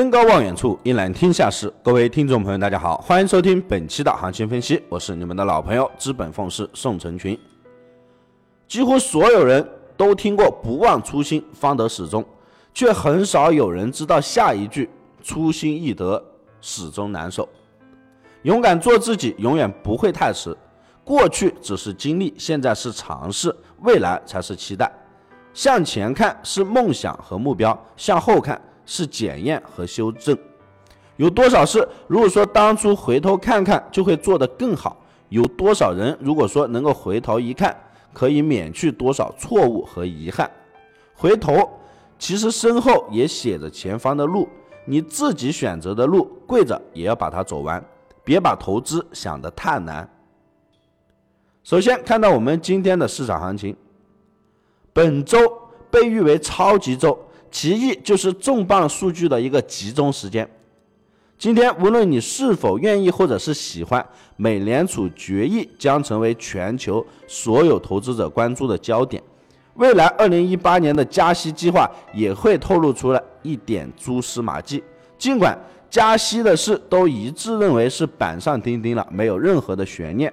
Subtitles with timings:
[0.00, 1.70] 登高望远处，一览天下事。
[1.82, 7.38] 各位听众朋友，大家好，欢迎收听本期的行情分析，我是你们的老朋友资本奉师宋成群。
[8.66, 9.62] 几乎所有人
[9.98, 12.24] 都听过“不忘初心，方得始终”，
[12.72, 14.88] 却很少有人知道下一句
[15.22, 16.24] “初心易得，
[16.62, 17.46] 始终难守”。
[18.44, 20.56] 勇敢做自己，永远不会太迟。
[21.04, 24.90] 过去只是经历，现在是尝试，未来才是期待。
[25.52, 28.58] 向前看是梦想和目标，向后看
[28.90, 30.36] 是检验和修正。
[31.16, 35.00] 有多少事，如果说当初回头看看，就会做得更好？
[35.28, 37.76] 有多少人，如果说能够回头一看，
[38.12, 40.50] 可以免去多少错误和遗憾？
[41.14, 41.70] 回头，
[42.18, 44.48] 其实身后也写着前方的路，
[44.84, 47.80] 你自己选择的路，跪着也要把它走完，
[48.24, 50.08] 别把投资想得太难。
[51.62, 53.76] 首先看到我们今天的市场行情。
[54.92, 55.38] 本周
[55.88, 57.16] 被誉为超级周，
[57.50, 60.48] 其意就是重磅数据的一个集中时间。
[61.38, 64.04] 今天无论你是否愿意或者是喜欢，
[64.36, 69.22] 美联储决议将成为全球所有投资者关注的焦点。
[69.74, 74.82] 未来二零一八年的加息计划也会透露出来一点蛛丝马迹。
[75.16, 80.30] 尽管加息的事都一致认为是板上钉钉了，没有任何的悬念，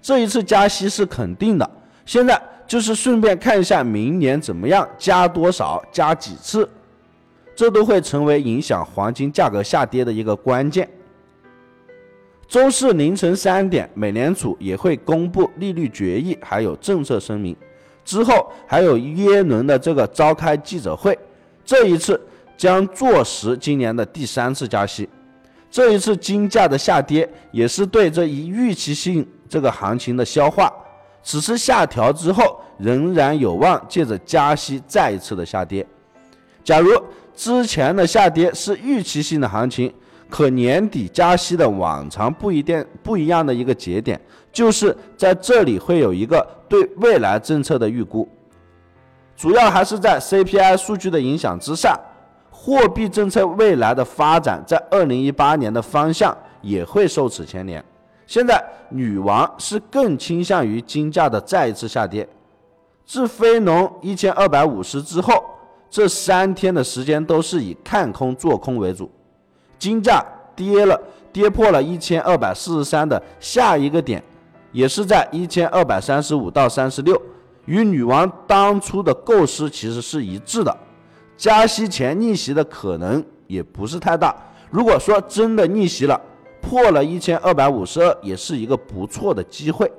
[0.00, 1.68] 这一次加息是肯定的。
[2.06, 2.40] 现在。
[2.68, 6.68] 就是顺便看一下明年怎么样，加多少，加几次，
[7.54, 10.88] 这都会成为影响黄金价格下跌的一个关键。
[12.48, 17.56] 周四凌晨三点，美联储也会公布利率决议，还有政策声明。
[18.04, 21.16] 之后还有耶伦的这个召开记者会，
[21.64, 22.20] 这一次
[22.56, 25.08] 将坐实今年的第三次加息。
[25.70, 30.68] 这一次金价的下跌，也是对这一预期性这个行情的消化。
[31.26, 35.84] 此次下调之后，仍然有望借着加息再一次的下跌。
[36.62, 36.88] 假如
[37.34, 39.92] 之前的下跌是预期性的行情，
[40.30, 44.20] 可年底加息的往常不一定不一样的一个节点，
[44.52, 48.28] 就是在这里会有一个对未来政策的预估，
[49.36, 51.98] 主要还是在 CPI 数据的影响之下，
[52.52, 57.84] 货币政策未来的发展在二零一八年的方向也会受此牵连。
[58.26, 62.28] 现在女王是更倾向于金价的再一次下跌。
[63.04, 65.44] 自非农一千二百五十之后，
[65.88, 69.08] 这三天的时间都是以看空做空为主，
[69.78, 70.20] 金价
[70.56, 71.00] 跌了，
[71.32, 74.20] 跌破了一千二百四十三的下一个点，
[74.72, 77.20] 也是在一千二百三十五到三十六，
[77.66, 80.76] 与女王当初的构思其实是一致的。
[81.36, 84.34] 加息前逆袭的可能也不是太大。
[84.68, 86.20] 如果说真的逆袭了，
[86.68, 89.90] 破了一千二百五十二，也是一个不错的机会。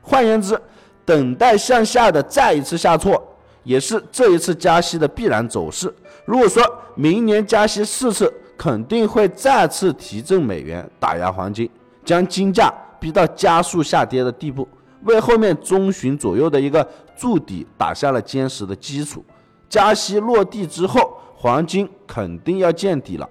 [0.00, 0.60] 换言之，
[1.04, 3.22] 等待向下的再一次下挫，
[3.62, 5.94] 也是这一次加息的必然走势。
[6.24, 6.60] 如果说
[6.96, 11.70] 明年加息四次，肯定会再次提振美元，打压黄金，
[12.04, 14.66] 将金价逼到加速下跌的地步，
[15.04, 16.84] 为后面中旬左右的一个
[17.16, 19.24] 筑底打下了坚实的基础。
[19.68, 23.28] 加息落地之后，黄金肯定要见底了。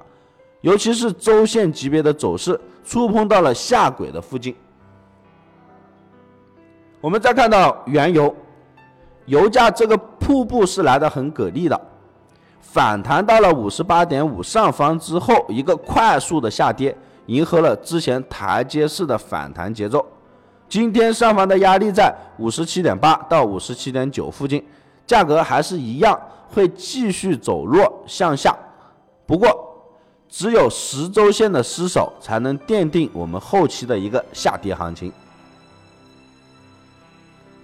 [0.61, 4.55] 尤其是周线级别的走势触碰到了下轨的附近，
[6.99, 8.33] 我们再看到原油，
[9.25, 11.81] 油价这个瀑布是来的很给力的，
[12.59, 16.95] 反弹到了五十八点五上方之后，一个快速的下跌，
[17.25, 20.05] 迎合了之前台阶式的反弹节奏。
[20.69, 24.63] 今天上方的压力在五十七点八到五十七点九附近，
[25.07, 28.55] 价格还是一样会继续走弱向下，
[29.25, 29.69] 不过。
[30.31, 35.11] 只有十周线的失守，才能奠定我们后期的一个下跌行情。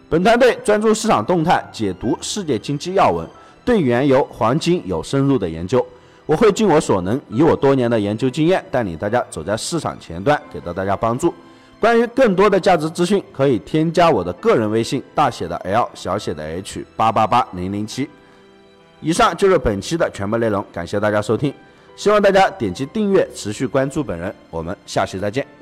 [0.09, 3.25] 本团队专注市场动态，解读世界经济要闻，
[3.63, 5.83] 对原油、黄金有深入的研究。
[6.25, 11.33] 我会尽我所能，以我多年的研究经验，带领大家走在市场前端，给到大家帮助。
[11.79, 18.09] 关于更多的价值资讯，可以添加我的个人微信，大写的 L，小写的 H，八八八零零七。
[18.99, 21.53] 以上就是本期的全部内容，感谢大家收听。
[21.97, 24.33] 希望大家点击订阅，持续关注本人。
[24.51, 25.56] 我们下期再见。